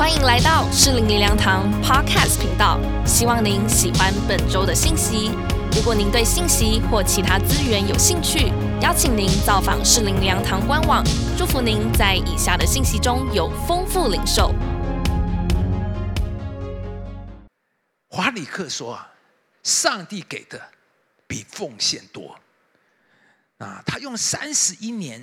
[0.00, 5.30] 欢迎来到适龄灵粮堂 Podcast 频道，希望您喜欢本周的信息。
[5.76, 8.50] 如果您对信息或其他资源有兴趣，
[8.80, 11.04] 邀请您造访适龄灵粮堂官网。
[11.36, 14.54] 祝福您在以下的信息中有丰富领受。
[18.08, 19.12] 华里克说啊，
[19.62, 20.58] 上帝给的
[21.26, 22.34] 比奉献多。
[23.58, 25.22] 啊，他用三十一年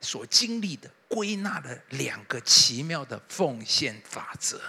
[0.00, 4.60] 所经历的归纳了两个奇妙的奉献法则。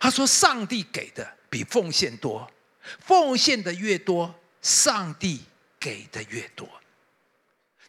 [0.00, 2.50] 他说，上帝给的比奉献多，
[3.00, 5.42] 奉献的越多，上帝
[5.80, 6.68] 给的越多。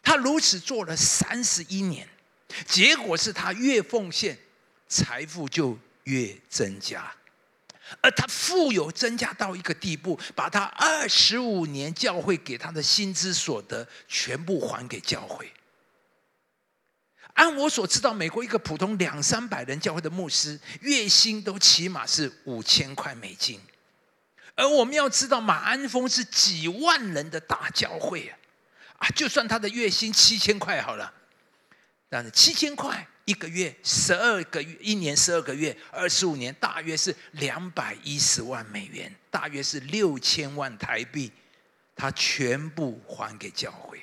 [0.02, 2.08] 他如此做了三十一年，
[2.66, 4.38] 结果是他越奉献，
[4.88, 7.12] 财富就越增加。
[8.00, 15.50] 而他富有增加到一个地步，把他二十五年教会给他的薪资所得全部还给教会。
[17.38, 23.60] 按我所知道，美国一个普通两三百人教会的牧师月薪都起码是五千块美金，
[24.56, 28.38] 而我们要知道，马鞍峰是几万人的大教会啊，
[28.98, 31.14] 啊，就算他的月薪七千块好了，
[32.08, 33.08] 但是七千块。
[33.24, 41.30] 一个月十二个月，一年十二个月，二十五年，大约是两百一十万美元，大约是六千万台币，
[41.94, 44.02] 他全部还给教会。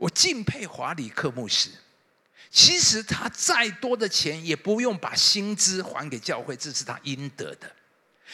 [0.00, 1.70] 我敬佩华里克牧师，
[2.50, 7.70] 其实他再多的钱也不用把薪资还给教会，这是他应得的。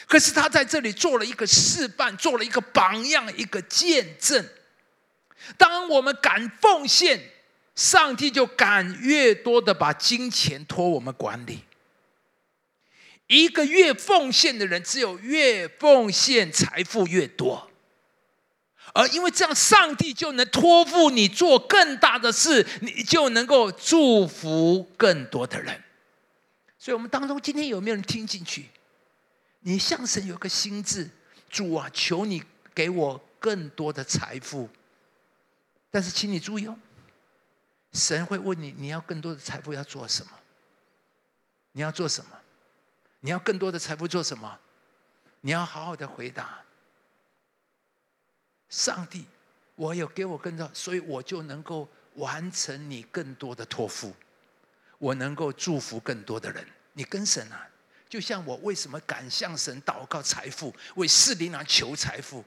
[0.07, 4.49] 可是他在这里做了一个示范，做了一个榜样，一个见证。
[5.59, 7.33] 当我们敢奉献。
[7.77, 11.63] 上帝就敢越多的把金钱托我们管理。
[13.27, 17.71] 一个越奉献的人，只有越奉献，财富越多。
[18.97, 25.83] 而因为这样，上帝就能托付你做更大的事，你就能够祝福更多的人。
[26.79, 28.71] 所以，我们当中今天有没有人听进去？
[29.61, 31.11] 你向神有个心智，
[31.51, 32.43] 主啊，求你
[32.75, 34.67] 给我更多的财富。
[35.91, 36.75] 但是，请你注意哦。
[37.93, 40.33] 神会问你：你要更多的财富要做什么？
[41.73, 42.31] 你要做什么？
[43.21, 44.59] 你要更多的财富做什么？
[45.43, 46.63] 你要好好的回答。
[48.69, 49.25] 上帝，
[49.75, 54.13] 我有给我更多，所以我就能够完成你更多的托付，
[54.99, 56.67] 我能够祝福更多的人。
[56.93, 57.69] 你跟神啊，
[58.09, 62.45] 就像我为什么敢向神祷告财富，为四灵郎求财富？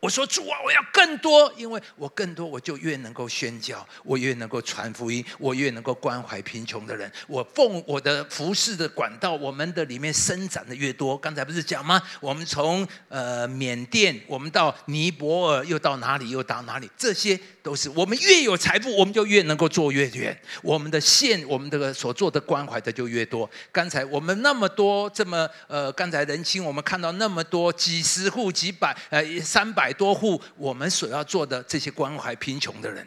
[0.00, 7.10] 我说主啊，我要更多，因为我更多，我就越能够宣教，我越能够传福音，我越能够关怀贫穷的人。
[7.26, 11.16] 我奉我的服饰的管道，我们的里面生长的越多。
[11.16, 12.02] 刚才不是讲吗？
[12.20, 16.90] 我们从呃缅甸，我们到尼泊尔，又到哪里，又到哪里？
[16.96, 20.38] 这些都是我们越有财富，我们就越能够做越远。
[20.62, 23.48] 我们的线，我们这个所做的关怀的就越多。
[23.72, 29.68] 刚才我们那么多这么呃，刚才人清，我们看到那么多几十户、几百呃三。
[29.78, 33.06] 百百多户，我们所要做的这些关怀贫穷的人，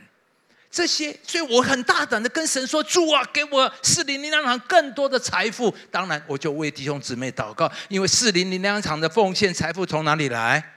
[0.71, 10.73] 这些，所以我很大胆的跟神说：“主啊，给我四零零两场更多的财富。”当然，我就为弟兄姊妹祷告，因为四零零两场的奉献财富从哪里来，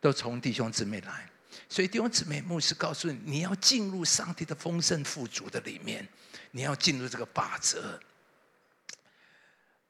[0.00, 1.28] 都从弟兄姊妹来。
[1.68, 6.06] 所以弟兄姊妹，牧师告诉你，你要进入上帝的丰盛富足的里面，
[6.52, 7.98] 你要进入这个法则。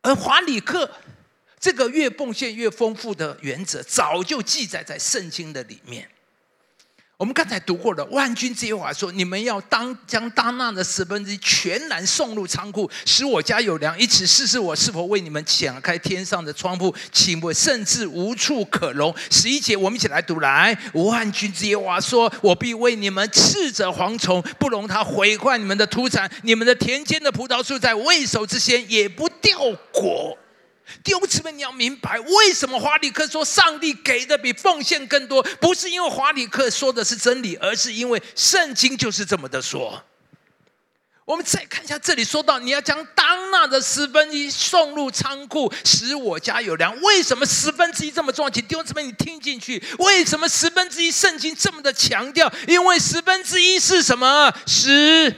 [0.00, 0.90] 而华里克。
[1.60, 6.08] 这个越奉献越丰富的原则，早就记载在圣经的里面。
[7.18, 20.74] 我们刚才读过了，万军之耶和华说：“你们要当将当纳的十分之一全然送入仓库，使我家有粮，以此试试我是否为你们敞开天上的窗户，请我甚至无处可容。”十一节，我们一起来读来。
[20.94, 29.60] 万军之耶和华说：“我必为你们斥责蝗虫，不容它毁坏你们的土产，你们的田间的葡萄树在未熟之前也不掉
[29.92, 30.38] 果。”
[31.02, 35.42] 弟兄姊妹，你要明白，为什么华里克说上帝给的比奉献更多？
[35.60, 40.02] 不是因为华里克说的是真理，而是因为圣经就是这么的说。
[41.26, 47.00] 我们再看一下这里说到，你要将当纳的十分之一送入仓库，使我家有粮。
[47.02, 48.50] 为什么十分之一这么重要？
[48.50, 52.52] 请弟兄姊妹你听进去，为什么十分之一圣经这么的强调？
[52.66, 54.52] 因为十分之一是什么？
[54.66, 55.32] 使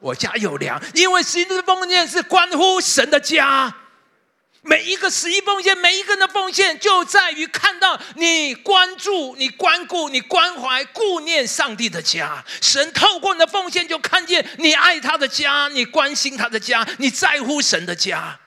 [0.00, 0.82] 我家有粮。
[0.94, 3.72] 因为十一的奉献是关乎神的家。
[4.66, 12.44] 每一个十一奉献，每一个人的奉献，就在于看到你关注、你关顾、你关怀、顾念上帝的家。
[12.60, 18.38] 神透过你的奉献，就看见你爱他的家，你关心他的家，你在乎神的家，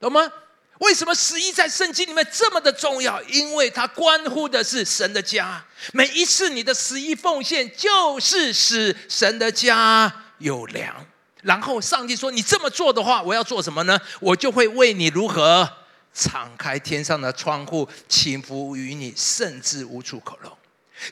[0.00, 0.30] 懂吗？
[0.78, 3.22] 为什么十一在圣经里面这么的重要？
[3.24, 5.64] 因为它关乎的是神的家。
[5.92, 11.06] 每一次你的十一奉献，就是使神的家有粮。
[11.44, 14.00] 然后上帝说：“你这么做的话，我要做什么呢？
[14.18, 15.70] 我就会为你如何
[16.14, 20.50] 敞开天上的窗户，倾福于你，甚至无处可容。”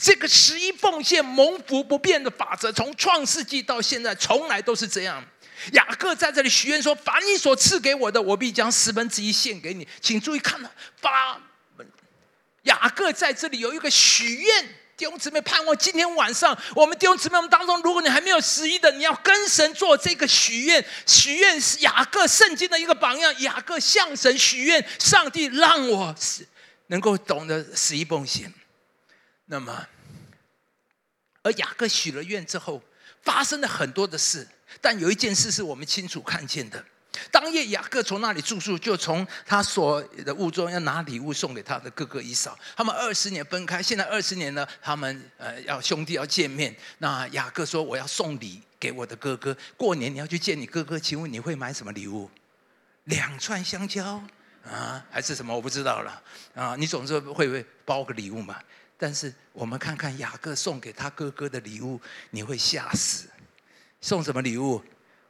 [0.01, 5.23] 这个十一奉献蒙福不变的法则，从创世纪到现在，从来都是这样。
[5.73, 11.39] 雅各在这里许愿说：“凡你所赐给我的，我必将十分之一献给你。”请注意看到，发
[12.63, 14.82] 雅各在这里有一个许愿。
[15.03, 20.85] 弟兄姊妹，盼望今天晚上，我们弟兄姊妹们当中，如果你还没有十一的，你要跟神做这个许愿。
[21.09, 23.35] 许愿是雅各圣经的一个榜样。
[23.41, 26.47] 雅各向神许愿，上帝让我是
[26.87, 28.55] 能够懂得十一奉献。
[29.47, 29.89] 那么，
[31.43, 32.81] 而雅各许了愿之后，
[33.23, 34.47] 发生了很多的事，
[34.81, 36.85] 但有一件事是我们清楚看见的。
[37.31, 42.59] 当夜，雅各从那里住宿，就从他所的物中要拿礼物送给他的哥哥以扫。
[42.77, 46.75] 他们二十年分开，现在二十年呢，他们呃要兄弟要见面。
[46.99, 52.31] 那雅各说：“我要送礼给我的哥哥，过年你要去见你哥哥，请问你会买什么礼物？
[53.05, 54.23] 两串香蕉
[54.65, 55.55] 啊，还是什么？
[55.55, 56.23] 我不知道了
[56.55, 56.77] 啊。
[56.77, 58.59] 你总是会不会包个礼物嘛？
[58.97, 62.01] 但是我们看看雅各送给他哥哥的礼物，
[62.31, 63.29] 你会吓死。
[64.01, 64.83] 送什么礼物？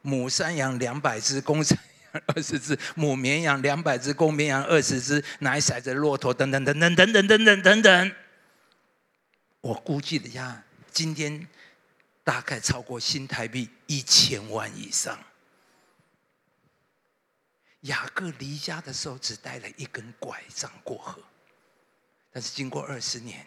[0.03, 1.75] 母山羊两百只，公山
[2.13, 8.15] 羊二十只， 母绵羊两百只，公绵羊二十只，奶骰子骆驼等等等等等等等等等等。
[9.61, 10.61] 我估计了一下，
[10.91, 11.47] 今天
[12.23, 15.17] 大概超过新台币一千万以上。
[17.81, 21.21] 雅各离家的时候只带了一根拐杖过河，
[22.31, 23.45] 但是经过二十年，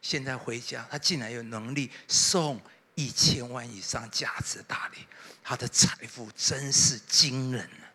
[0.00, 2.60] 现在回家，他竟然有能力送
[2.94, 5.06] 一千万以上价值大礼。
[5.42, 7.90] 他的财富真是惊人啊！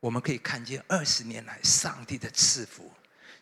[0.00, 2.92] 我们可以看见二十年来上帝的赐福，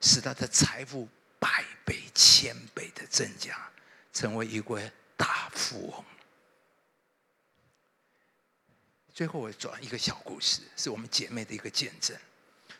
[0.00, 1.08] 使他的财富
[1.38, 3.70] 百倍、千倍的增加，
[4.12, 6.04] 成为一位大富翁。
[9.14, 12.16] 最后，我转一个小故事，是我们姐妹的一个见证。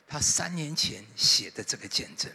[0.07, 2.31] 她三年前写的这个见证，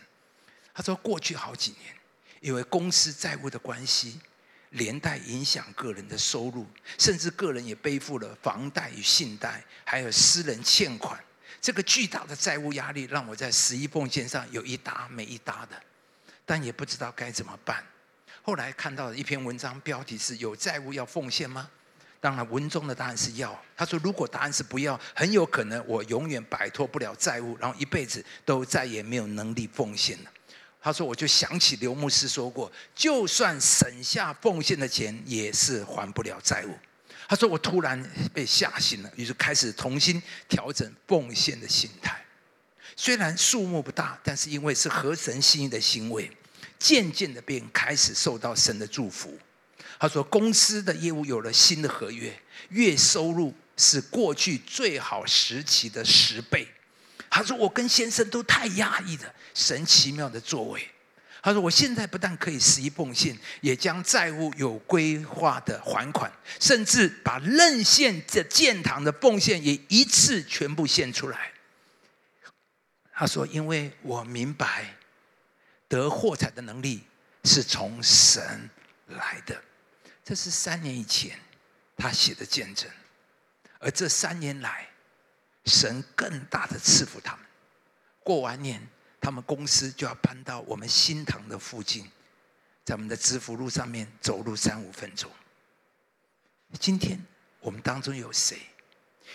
[0.73, 1.95] 她说过去好几年，
[2.41, 4.19] 因为公司债务的关系。
[4.71, 6.67] 连带影响个人的收入，
[6.97, 11.17] 甚至个人也背负了房贷与信贷，还有私人欠款。
[11.61, 15.81] 这个巨大的债务压力，让我在十一奉献上有一搭没一搭的，
[16.45, 17.81] 但也不知道该怎么办。
[18.41, 21.69] 后来看到一篇文章，标题是有债务要奉献吗？
[22.19, 23.57] 当然，文中的答案是要。
[23.75, 30.31] 他说，如果答案是不要，很有可能我永远摆脱不了债务，然后一辈子都再也没有能力奉献了。
[30.87, 36.73] 他说：“我就想起刘牧师说过，就算省下奉献的钱，也是还不了债务。”
[37.27, 38.01] 他说：“我突然
[38.33, 42.23] 被吓醒了，于是开始重新调整奉献的心态。
[42.95, 46.31] 虽然数目不大，但是因为是合神心意的行为，
[46.79, 49.37] 渐渐的便开始受到神的祝福。”
[49.99, 52.33] 他说：“公司的业务有了新的合约，
[52.69, 56.65] 月收入是过去最好时期的十倍。”
[57.29, 60.89] 他说：“我跟先生都太压抑了，神奇妙的作为。”
[61.43, 71.51] 他说：“我现在不但可以十一奉献，也将债务有规划的还款，甚至把任献这建堂的奉献也一次全部献出来。”
[73.13, 74.95] 他说：“因为我明白
[75.87, 77.03] 得货财的能力
[77.43, 78.69] 是从神
[79.07, 79.61] 来的。”
[80.25, 81.39] 这是三年以前
[81.95, 82.89] 他写的见证，
[83.79, 84.89] 而这三年来。
[85.67, 87.45] 神更大的赐福他们。
[88.23, 88.81] 过完年，
[89.21, 92.09] 他们公司就要搬到我们新塘的附近，
[92.83, 95.29] 在我们的知福路上面走路三五分钟。
[96.79, 97.23] 今天
[97.59, 98.59] 我们当中有谁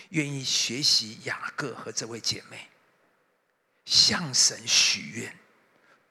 [0.09, 2.67] 愿意学习雅各和这位姐妹，
[3.85, 5.37] 向神许愿，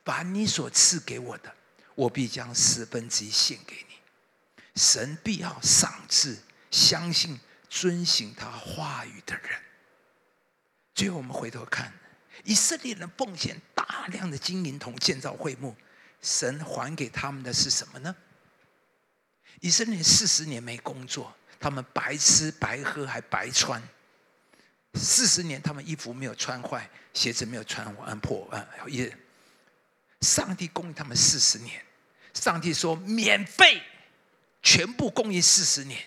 [0.02, 1.55] 把你所赐给我的，
[1.95, 3.95] 我必将十分之一献给你。
[4.75, 6.38] 神必要赏赐
[6.71, 7.38] 相信
[7.69, 9.61] 遵行他话语的人。
[10.94, 11.92] 最后，我们回头看，
[12.44, 15.75] 以色列人奉献大量的金银铜建造会幕，
[16.20, 18.14] 神还给他们的是什么呢？
[19.61, 23.82] 以色列四十年没工作，他们白吃白喝还白穿，
[24.94, 28.66] 四十年他们衣服没有穿坏，鞋子没有穿完破啊！
[28.88, 29.16] 也，
[30.20, 31.84] 上帝供应他们四十年，
[32.34, 33.82] 上帝说免费，
[34.62, 36.02] 全部供应四十年，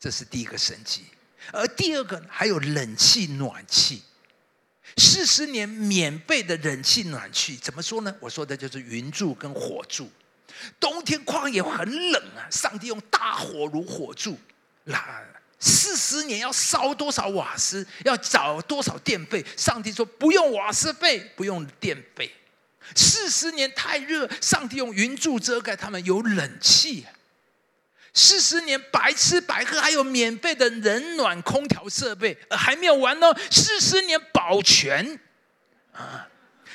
[0.00, 1.04] 这是第一个神迹。
[1.52, 4.02] 而第二个还有冷气暖气，
[4.96, 8.14] 四十年免费的冷气暖气，怎么说呢？
[8.20, 10.10] 我说的就是云柱跟火柱。
[10.78, 14.38] 冬天旷野很冷啊，上帝用大火炉火柱，
[14.84, 15.22] 那
[15.58, 19.44] 四十年要烧多少瓦斯，要找多少电费？
[19.56, 22.30] 上帝说不用瓦斯费，不用电费。
[22.94, 27.06] 四十年太热，上帝用云柱遮盖他们，有冷气。
[28.14, 33.34] 四十年白吃白喝，还有免费的冷暖空调设备，还没有完呢。
[33.50, 35.18] 四十年保全
[35.92, 36.28] 啊，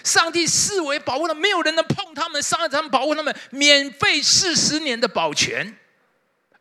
[0.03, 5.77] 上帝视为保护了，没有人能碰他们，上帝他们保护他们，免费四十年的保全。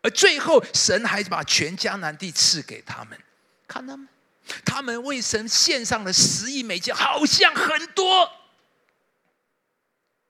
[0.00, 3.18] 而最后，神还把全迦南地赐给他们，
[3.66, 4.08] 看他们，
[4.64, 8.30] 他们为神献上了十亿美金，好像很多，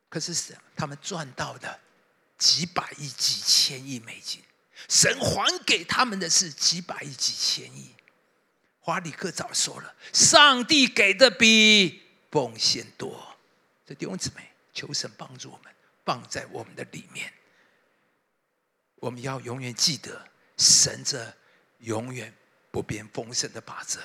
[0.09, 1.79] 可是神他们赚到的。
[2.39, 4.41] 几百亿、几千亿美金，
[4.89, 7.91] 神还给他们的是几百亿、几千亿。
[8.81, 13.37] 华里克早说了，上帝给的比奉献多。
[13.85, 17.33] 这弟兄姊妹，求神帮助我们，放在我们的里面。
[19.01, 20.25] 我们要永远记得
[20.57, 21.35] 神这
[21.81, 22.33] 永远
[22.71, 24.01] 不变丰盛的法则。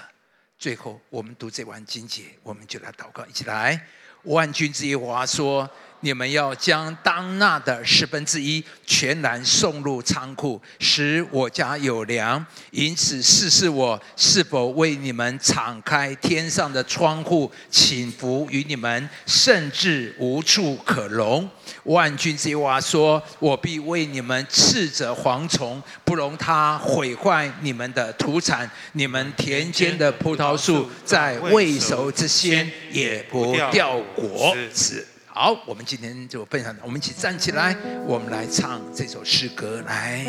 [0.57, 3.87] 最后，我们读这完经节，我们就来祷告，一起来。
[4.23, 5.69] 万军之耶和华说。
[6.03, 12.45] 你们要将当纳的十分之一全然送入仓库，使我家有粮。
[12.71, 21.49] 因此试试我是否为你们敞开天上的窗户，请福于你们，甚至无处可容。
[21.83, 28.69] 万军之王说：“我必为你们斥责蝗虫，不容它毁坏你们的土产。
[28.91, 37.75] 你们田间的葡萄树，在未熟之先也不掉果子。”好，我们今天就分享，我们一起站起来，
[38.05, 40.23] 我们来唱这首诗歌，来。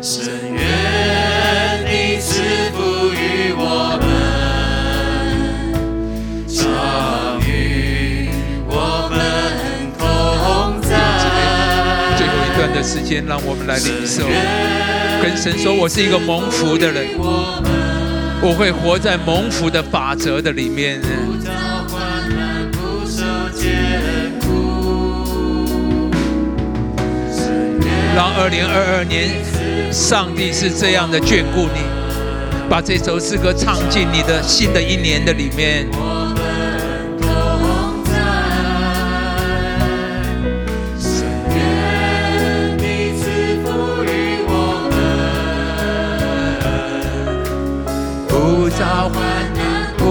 [0.00, 4.06] 深愿你赐福于我们，
[6.46, 8.28] 常与
[8.68, 10.94] 我们同在。
[12.16, 14.22] 最后一段的时间，让我们来领受。
[15.24, 17.06] 跟神说：“我是一个蒙福的人，
[18.42, 21.00] 我会活在蒙福的法则的里面。
[28.14, 29.30] 让二零二二年，
[29.90, 31.80] 上帝是这样的眷顾你，
[32.68, 35.88] 把这首诗歌唱进你的新的一年的里面。”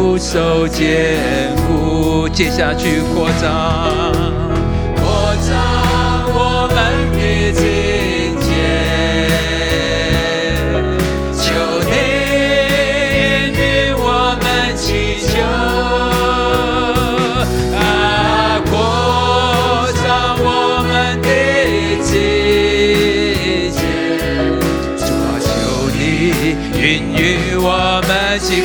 [0.04, 4.33] 不受艰苦，接下去扩张，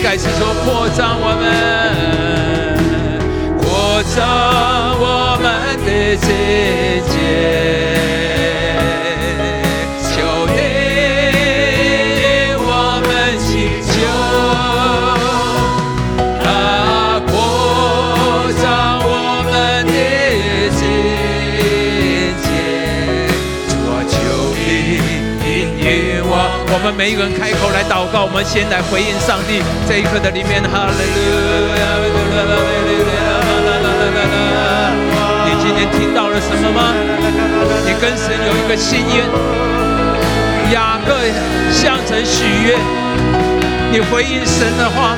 [0.09, 1.88] 们去开始说扩张我们。
[26.99, 31.87] 每一个人开口来祷告，我们先来回应上帝这一刻的里面，哈利路亚。
[35.47, 36.93] 你今天听到了什么吗？
[37.87, 39.25] 你跟神有一个心愿，
[40.73, 41.15] 雅各
[41.71, 42.77] 向神许愿，
[43.93, 45.15] 你回应神的话。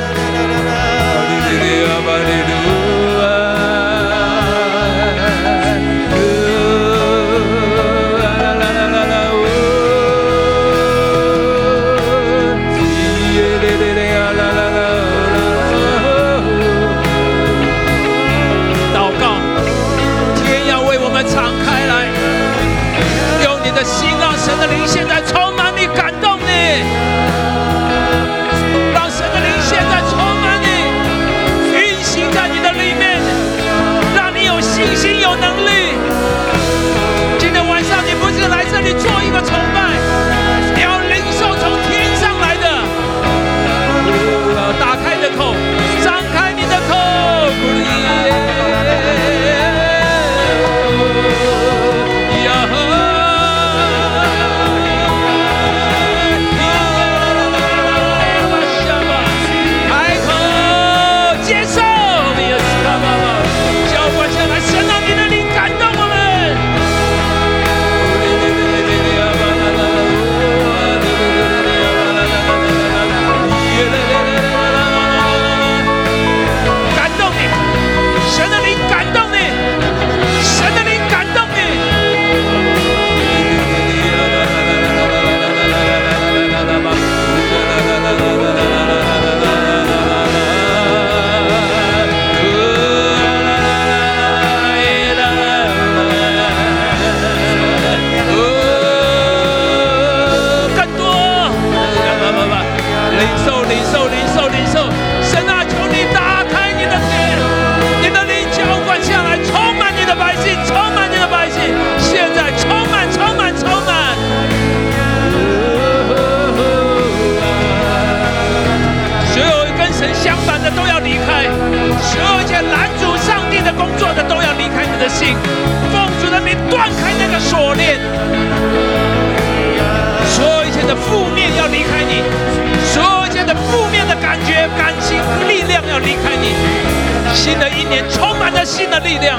[137.51, 139.37] 新的一年充满了新的力量、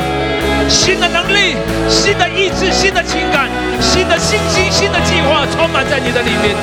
[0.68, 1.56] 新的能力、
[1.88, 3.48] 新的意志、新的情感、
[3.80, 6.54] 新的信心、新的计划，充满在你的里面。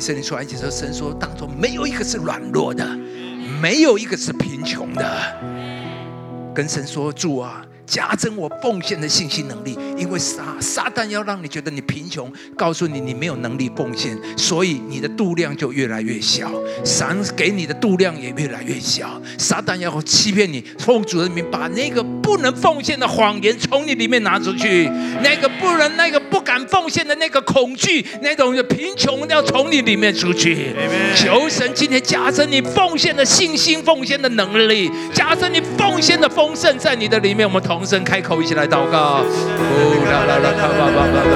[0.00, 2.88] 以色列出埃及时候，神说：“当中没有一个是软弱的，
[3.60, 5.04] 没有一个是贫穷的。”
[6.56, 16.50] 跟神说：“主啊，加增我奉献的信心能力，因为撒撒旦要让你觉得你贫穷，告诉你你没有能力奉献，所以你的度量就越来越小，
[16.84, 19.20] 神给你的度量也越来越小。
[19.36, 24.88] 撒旦要欺骗你，奉主的名把那个不能奉献的谎言从你里面拿出去，
[25.22, 30.74] 那个不能、那个不敢奉献的那个恐惧，那种的贫穷要从你里面出去。
[31.14, 37.46] 求神今天加深你奉献的信心、奉献的能力，加深你奉献的丰盛在你的里面。
[37.46, 39.24] 我们同声开口，一起来祷告。
[39.92, 41.34] 哦啦啦啦，卡巴巴巴巴，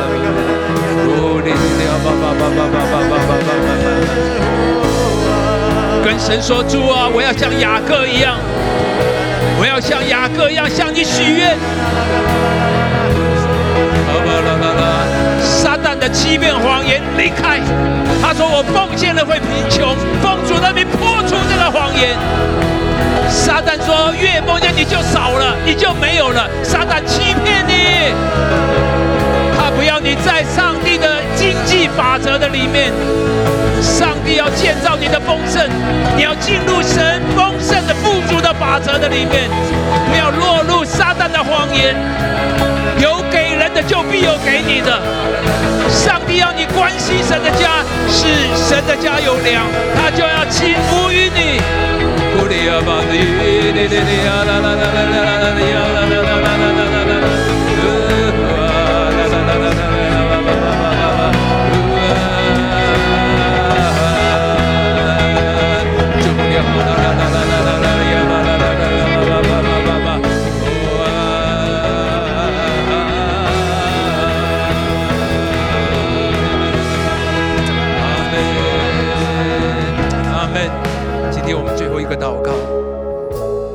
[1.11, 4.07] 哦哩哩啊巴巴巴巴巴巴巴巴巴巴。
[6.05, 8.37] 跟神说：主啊，我要像雅各一样，
[9.59, 11.57] 我要像雅各一样向你许愿。
[15.43, 17.59] 撒旦的欺骗谎言离开。
[18.23, 22.17] 他说我奉献了会贫穷，奉主的名破除这个谎言。
[23.29, 26.49] 撒旦说越奉献你就少了，你就没有了。
[26.63, 27.24] 撒旦欺
[31.97, 32.93] 法则的里面。
[33.83, 35.69] 上帝要建造你的丰盛，
[36.17, 39.51] 你要进入神丰盛的富足的法则的里面，
[40.11, 41.95] 不要落入撒旦的谎言。
[42.99, 45.03] 有给人的就必有给你的。
[45.91, 48.25] 上帝要你关心神的家，是
[48.57, 51.61] 神的家有粮，他就要赐福于你。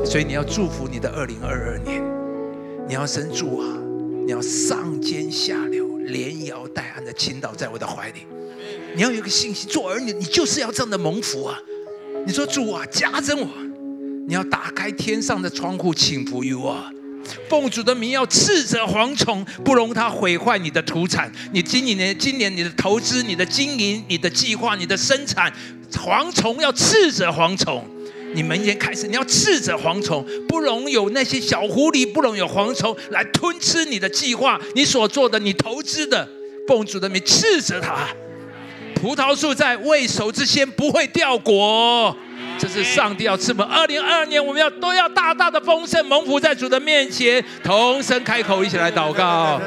[0.10, 2.02] 所以你要祝福你的二零二二年，
[2.88, 3.68] 你要神主啊，
[4.26, 8.22] 你要上尖下流、连摇带按的倾倒在我的怀里。
[8.96, 11.60] 你要有个信心，做儿女你就是要这样的蒙福啊！
[12.26, 13.48] 你说主啊，加增我，
[14.28, 16.84] 你要打开天上的窗户，请福于我。
[17.48, 21.32] 奉主的名要斥责蝗虫，不容它毁坏你的土产。
[21.54, 25.54] 你今年、今年你的投资、你的经营、你的计划、你的生产，
[25.92, 27.86] 蝗虫要斥责蝗虫。
[28.34, 36.28] 你明天开始，你要斥责蝗虫，不容有那些小狐狸，不容有蝗虫来吞吃你的计划、你所做的、你投资的。
[36.68, 38.08] 奉主的名斥责它。
[38.94, 42.16] 葡萄树在未熟之先不会掉果。
[42.60, 43.64] 这是上帝要赐福。
[43.64, 49.62] 二零二二年，我们要都要大大的丰盛，蒙福在主的面前，同声开口，一起来祷告。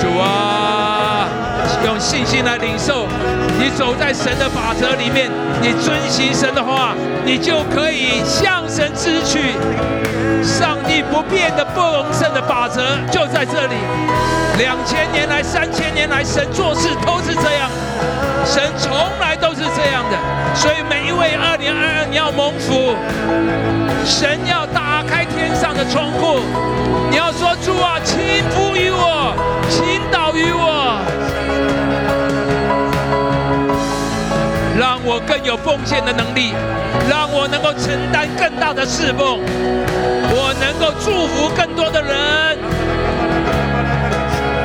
[0.00, 1.26] 主啊，
[1.86, 3.06] 用信心来领受，
[3.58, 5.30] 你走在神的法则里面，
[5.62, 9.54] 你遵行神的话，你就可以向神支取。
[10.42, 13.74] 上帝不变的不容胜的法则就在这里。
[14.58, 17.70] 两千年来、三千年来，神做事都是这样。
[18.44, 20.16] 神从来都是这样的，
[20.54, 22.94] 所以每一位二零二二你要蒙福，
[24.04, 26.40] 神要打开天上的窗户，
[35.44, 36.52] 有奉献的能力，
[37.08, 39.40] 让我能够承担更大的侍奉，
[40.32, 42.58] 我能够祝福更多的人。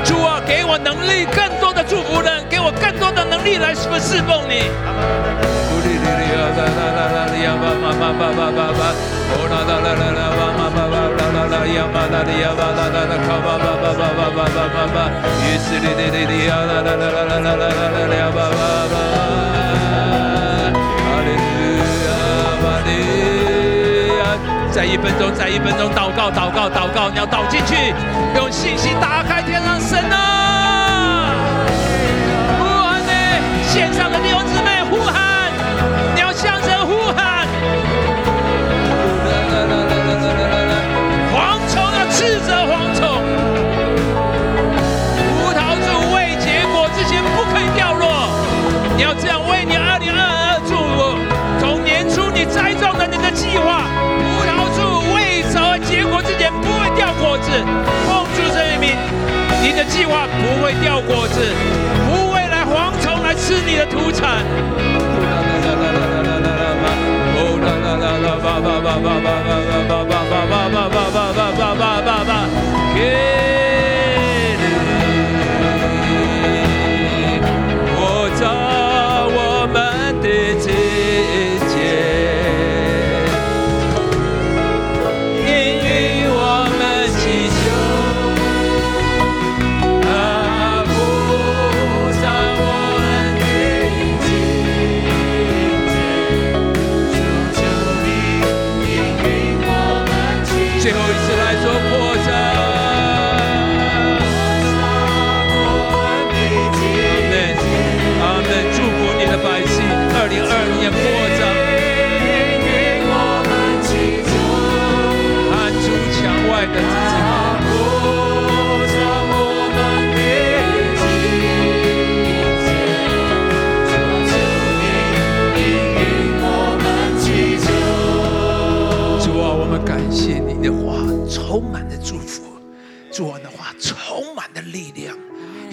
[0.03, 4.69] 主啊，给我能力，更多的祝福人，给我更多的能力来侍侍奉你。
[24.75, 27.93] 再一分钟，再一分钟，祷告，祷告，祷告，你要倒进去，
[28.35, 31.31] 用信心打开天上神啊！
[32.59, 33.13] 不完呢，
[33.69, 34.11] 线上
[59.61, 61.41] 你的计划不会掉果子，
[62.05, 64.43] 不会来蝗虫来吃你的土产。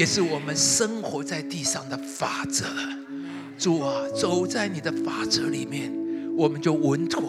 [0.02, 2.64] 也是我们生活在地上的法则。
[3.56, 5.92] 主啊，走在你的法则里面，
[6.36, 7.22] 我们就稳妥；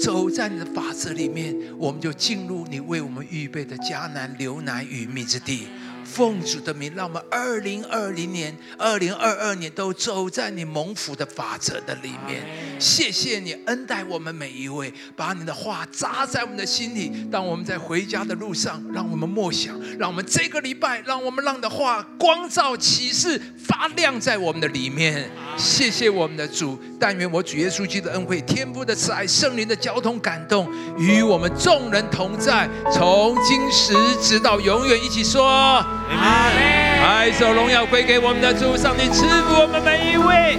[0.00, 5.66] 走在你的法则里面，我们就进入你为我们预备的迦南流奶与蜜之地。
[6.14, 12.46] 奉主的名，让我们二零二零年、二零二二年都走在你蒙福的法则的里面。
[12.78, 17.26] 谢谢你恩待我们每一位，把你的话扎在我们的心里。
[17.32, 25.28] 当我们在回家的路上，让我们默想，让我们这个礼拜，让我们让你的话光照启示发亮在我们的里面。
[25.56, 34.94] 谢谢我们的主，但愿我主耶稣基督的恩惠、天父的慈爱、圣灵的交通感动，与我们众人同在，从今时直到永远。
[35.04, 35.84] 一起说。
[36.10, 40.58] 爱手荣耀归给我们的主，上帝赐福我们每一位。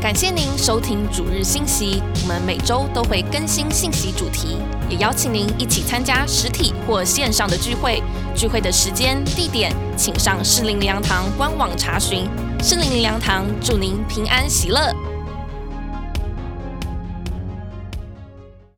[0.00, 4.58] 感谢您收听主日信息，我们每周都会更新信息主题，
[4.90, 8.02] 也邀请您一起参加实体或线上的聚会。
[8.36, 12.28] 聚会的时间、地点，请上适灵良堂官网查询。
[12.62, 14.94] 适灵良堂祝您平安喜乐。